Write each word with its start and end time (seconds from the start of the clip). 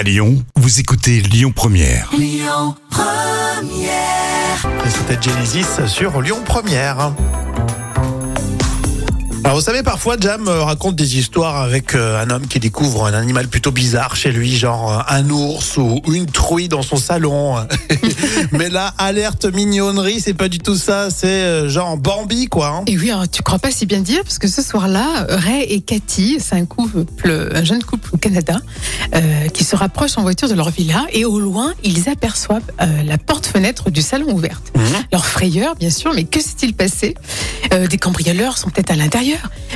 À 0.00 0.02
Lyon, 0.02 0.42
vous 0.56 0.80
écoutez 0.80 1.20
Lyon 1.20 1.52
Première. 1.54 2.10
C'était 4.88 5.20
Genesis 5.20 5.86
sur 5.88 6.22
Lyon 6.22 6.38
Première. 6.42 7.12
Alors 9.42 9.56
vous 9.56 9.62
savez, 9.64 9.82
parfois 9.82 10.16
Jam 10.20 10.46
euh, 10.48 10.62
raconte 10.62 10.96
des 10.96 11.16
histoires 11.18 11.56
avec 11.62 11.94
euh, 11.94 12.22
un 12.22 12.28
homme 12.30 12.46
qui 12.46 12.60
découvre 12.60 13.06
un 13.06 13.14
animal 13.14 13.48
plutôt 13.48 13.70
bizarre 13.72 14.14
chez 14.14 14.32
lui, 14.32 14.54
genre 14.54 14.92
euh, 14.92 15.02
un 15.08 15.28
ours 15.30 15.78
ou 15.78 16.00
une 16.12 16.26
truie 16.26 16.68
dans 16.68 16.82
son 16.82 16.96
salon. 16.96 17.56
Mais 18.52 18.68
là, 18.68 18.92
alerte 18.98 19.46
mignonnerie, 19.46 20.20
c'est 20.20 20.34
pas 20.34 20.48
du 20.48 20.58
tout 20.58 20.76
ça, 20.76 21.08
c'est 21.10 21.68
genre 21.70 21.96
Bambi 21.96 22.46
quoi. 22.48 22.68
hein. 22.68 22.82
Et 22.86 22.98
oui, 22.98 23.10
alors, 23.10 23.28
tu 23.28 23.42
crois 23.42 23.58
pas 23.58 23.70
si 23.70 23.86
bien 23.86 24.00
dire, 24.00 24.20
parce 24.24 24.38
que 24.38 24.46
ce 24.46 24.62
soir-là, 24.62 25.26
Ray 25.30 25.62
et 25.62 25.80
Cathy, 25.80 26.36
c'est 26.38 26.56
un 26.56 26.66
couple, 26.66 27.02
un 27.54 27.64
jeune 27.64 27.82
couple 27.82 28.10
au 28.12 28.18
Canada, 28.18 28.58
euh, 29.14 29.48
qui 29.48 29.64
se 29.64 29.74
rapprochent 29.74 30.18
en 30.18 30.22
voiture 30.22 30.48
de 30.48 30.54
leur 30.54 30.68
villa, 30.70 31.06
et 31.12 31.24
au 31.24 31.40
loin, 31.40 31.72
ils 31.82 32.10
aperçoivent 32.10 32.60
euh, 32.82 33.02
la 33.04 33.16
porte-fenêtre 33.16 33.90
du 33.90 34.02
salon 34.02 34.32
ouverte. 34.34 34.70
Mhm. 34.76 34.84
Leur 35.12 35.24
frayeur, 35.24 35.76
bien 35.76 35.90
sûr, 35.90 36.12
mais 36.14 36.24
que 36.24 36.40
s'est-il 36.40 36.74
passé? 36.74 37.14
Euh, 37.72 37.86
Des 37.86 37.98
cambrioleurs 37.98 38.58
sont 38.58 38.68
peut-être 38.68 38.90
à 38.90 38.96
l'intérieur. 38.96 39.29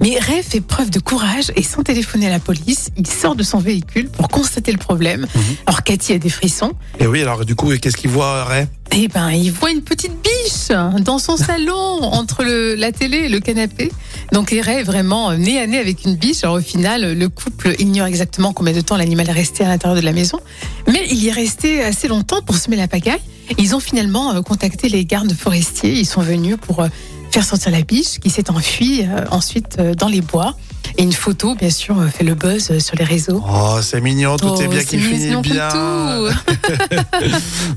Mais 0.00 0.18
Ray 0.18 0.42
fait 0.42 0.60
preuve 0.60 0.90
de 0.90 0.98
courage 0.98 1.52
et 1.56 1.62
sans 1.62 1.82
téléphoner 1.82 2.26
à 2.26 2.30
la 2.30 2.38
police, 2.38 2.90
il 2.96 3.06
sort 3.06 3.34
de 3.34 3.42
son 3.42 3.58
véhicule 3.58 4.08
pour 4.08 4.28
constater 4.28 4.72
le 4.72 4.78
problème. 4.78 5.26
Alors 5.66 5.82
Cathy 5.82 6.12
a 6.12 6.18
des 6.18 6.28
frissons. 6.28 6.72
Et 7.00 7.06
oui, 7.06 7.22
alors 7.22 7.44
du 7.44 7.54
coup, 7.54 7.70
qu'est-ce 7.80 7.96
qu'il 7.96 8.10
voit 8.10 8.44
Ray? 8.44 8.66
Eh 8.92 9.08
ben, 9.08 9.30
il 9.30 9.52
voit 9.52 9.70
une 9.70 9.82
petite 9.82 10.14
biche 10.22 10.68
dans 11.00 11.18
son 11.18 11.36
salon, 11.36 11.74
entre 12.02 12.42
le, 12.42 12.74
la 12.74 12.90
télé 12.90 13.18
et 13.18 13.28
le 13.28 13.38
canapé. 13.38 13.92
Donc, 14.32 14.50
Ray 14.50 14.78
est 14.78 14.82
vraiment 14.82 15.30
euh, 15.30 15.36
nez 15.36 15.60
à 15.60 15.66
nez 15.66 15.78
avec 15.78 16.04
une 16.04 16.16
biche. 16.16 16.42
Alors, 16.42 16.56
au 16.56 16.60
final, 16.60 17.12
le 17.16 17.28
couple 17.28 17.74
ignore 17.78 18.06
exactement 18.06 18.52
combien 18.52 18.72
de 18.72 18.80
temps 18.80 18.96
l'animal 18.96 19.28
est 19.28 19.32
resté 19.32 19.64
à 19.64 19.68
l'intérieur 19.68 19.98
de 19.98 20.04
la 20.04 20.12
maison. 20.12 20.40
Mais 20.86 21.06
il 21.10 21.22
y 21.22 21.28
est 21.28 21.32
resté 21.32 21.82
assez 21.82 22.08
longtemps 22.08 22.40
pour 22.42 22.56
semer 22.56 22.76
la 22.76 22.88
pagaille. 22.88 23.20
Ils 23.56 23.74
ont 23.74 23.80
finalement 23.80 24.34
euh, 24.34 24.42
contacté 24.42 24.88
les 24.88 25.04
gardes 25.04 25.32
forestiers. 25.32 25.92
Ils 25.92 26.06
sont 26.06 26.20
venus 26.20 26.56
pour 26.60 26.80
euh, 26.80 26.88
faire 27.30 27.44
sortir 27.44 27.70
la 27.72 27.82
biche 27.82 28.18
qui 28.20 28.30
s'est 28.30 28.50
enfuie 28.50 29.02
euh, 29.02 29.24
ensuite 29.30 29.76
euh, 29.78 29.94
dans 29.94 30.08
les 30.08 30.20
bois. 30.20 30.54
Et 30.96 31.02
une 31.02 31.12
photo, 31.12 31.54
bien 31.54 31.70
sûr, 31.70 31.98
euh, 31.98 32.08
fait 32.08 32.24
le 32.24 32.34
buzz 32.34 32.78
sur 32.78 32.96
les 32.96 33.04
réseaux. 33.04 33.42
Oh, 33.46 33.78
c'est 33.82 34.00
mignon, 34.00 34.36
tout 34.36 34.46
est 34.60 34.66
Oh, 34.66 34.70
bien 34.70 34.82
qui 34.82 34.98
finit 34.98 35.36
bien. 35.42 35.68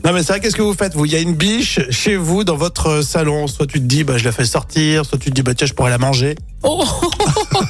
Non 0.03 0.13
mais 0.13 0.23
c'est 0.23 0.33
vrai, 0.33 0.39
qu'est-ce 0.39 0.55
que 0.55 0.61
vous 0.61 0.73
faites 0.73 0.95
Vous, 0.95 1.05
il 1.05 1.11
y 1.11 1.15
a 1.15 1.19
une 1.19 1.35
biche 1.35 1.79
chez 1.89 2.15
vous 2.15 2.43
dans 2.43 2.55
votre 2.55 3.01
salon. 3.03 3.47
Soit 3.47 3.67
tu 3.67 3.79
te 3.79 3.85
dis, 3.85 4.03
bah 4.03 4.17
je 4.17 4.23
la 4.25 4.31
fais 4.31 4.45
sortir, 4.45 5.05
soit 5.05 5.17
tu 5.19 5.29
te 5.29 5.35
dis, 5.35 5.41
bah 5.43 5.53
tiens, 5.53 5.67
je 5.67 5.73
pourrais 5.73 5.89
la 5.91 5.97
manger. 5.97 6.35
Oh, 6.63 6.83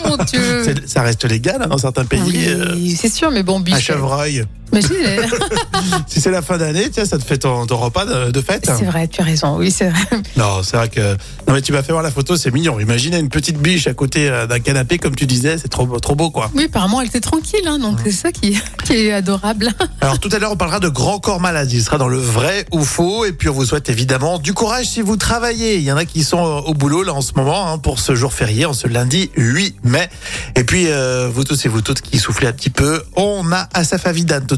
mon 0.05 0.17
Dieu 0.25 0.63
Ça 0.85 1.01
reste 1.01 1.25
légal 1.25 1.61
hein, 1.61 1.67
dans 1.67 1.77
certains 1.77 2.05
pays. 2.05 2.21
Oui, 2.25 2.43
euh, 2.47 2.75
c'est 2.95 3.11
sûr, 3.11 3.31
mais 3.31 3.43
bon, 3.43 3.59
biche. 3.59 3.75
un 3.75 3.79
chevreuil. 3.79 4.45
Imagine, 4.71 4.95
Si 6.07 6.21
c'est 6.21 6.31
la 6.31 6.41
fin 6.41 6.57
d'année, 6.57 6.89
tiens, 6.91 7.05
ça 7.05 7.17
te 7.17 7.23
fait 7.25 7.37
ton, 7.37 7.65
ton 7.65 7.77
repas 7.77 8.05
de, 8.05 8.31
de 8.31 8.41
fête. 8.41 8.69
C'est 8.77 8.85
vrai, 8.85 9.07
tu 9.07 9.21
as 9.21 9.23
raison. 9.23 9.57
Oui, 9.57 9.71
c'est 9.71 9.89
vrai. 9.89 10.01
Non, 10.37 10.61
c'est 10.63 10.77
vrai 10.77 10.89
que. 10.89 11.01
Non, 11.47 11.53
mais 11.53 11.61
tu 11.61 11.71
m'as 11.73 11.83
fait 11.83 11.91
voir 11.91 12.03
la 12.03 12.11
photo, 12.11 12.35
c'est 12.37 12.51
mignon. 12.51 12.79
Imaginez 12.79 13.17
une 13.19 13.29
petite 13.29 13.57
biche 13.57 13.87
à 13.87 13.93
côté 13.93 14.29
euh, 14.29 14.47
d'un 14.47 14.59
canapé, 14.59 14.97
comme 14.97 15.15
tu 15.15 15.25
disais, 15.25 15.57
c'est 15.57 15.67
trop, 15.67 15.85
beau- 15.85 15.99
trop 15.99 16.15
beau, 16.15 16.29
quoi. 16.31 16.49
Oui, 16.55 16.65
apparemment, 16.65 17.01
elle 17.01 17.07
était 17.07 17.19
tranquille, 17.19 17.67
hein, 17.67 17.79
donc 17.79 17.97
c'est 18.03 18.11
ça 18.11 18.31
qui, 18.31 18.57
qui 18.85 18.93
est 18.93 19.11
adorable. 19.13 19.69
Alors, 20.01 20.19
tout 20.19 20.29
à 20.31 20.39
l'heure, 20.39 20.51
on 20.51 20.57
parlera 20.57 20.79
de 20.79 20.89
grand 20.89 21.19
corps 21.19 21.39
malade. 21.41 21.71
Il 21.71 21.81
sera 21.83 21.97
dans 21.97 22.07
le 22.07 22.17
vrai 22.17 22.65
ou 22.71 22.83
faux. 22.83 23.25
Et 23.25 23.33
puis, 23.33 23.49
on 23.49 23.53
vous 23.53 23.65
souhaite 23.65 23.89
évidemment 23.89 24.39
du 24.39 24.53
courage 24.53 24.85
si 24.85 25.01
vous 25.01 25.17
travaillez. 25.17 25.75
Il 25.77 25.83
y 25.83 25.91
en 25.91 25.97
a 25.97 26.05
qui 26.05 26.23
sont 26.23 26.39
euh, 26.45 26.61
au 26.61 26.73
boulot, 26.73 27.03
là, 27.03 27.13
en 27.13 27.21
ce 27.21 27.33
moment, 27.35 27.67
hein, 27.71 27.77
pour 27.77 27.99
ce 27.99 28.15
jour 28.15 28.33
férié, 28.33 28.65
en 28.65 28.73
ce 28.73 28.87
lundi 28.87 29.29
8 29.35 29.75
mai. 29.83 30.09
Et 30.55 30.63
puis, 30.63 30.85
euh, 30.87 31.29
vous 31.33 31.43
tous 31.43 31.65
et 31.65 31.69
vous 31.69 31.81
toutes 31.81 32.01
qui 32.01 32.17
soufflez 32.19 32.47
un 32.47 32.53
petit 32.53 32.69
peu, 32.69 33.03
on 33.15 33.51
a 33.51 33.67
Asaf 33.73 34.05
Avidan 34.07 34.39
tout 34.47 34.57